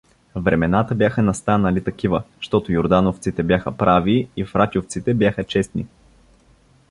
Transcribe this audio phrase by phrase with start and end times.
[0.35, 5.85] Времената бяха настанали такива, щото Юрдановците бяха прави и Фратювците бяха честни.